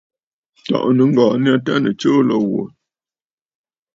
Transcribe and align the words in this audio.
Tɔ̀ʼɔ̀tə̀ 0.63 0.95
nɨŋgɔ̀ɔ̀ 0.97 1.35
nyâ 1.43 1.55
tâ 1.65 1.73
nɨ̀ 1.83 1.93
tsuu 1.99 2.21
lǒ 2.29 2.37
wò. 2.51 2.61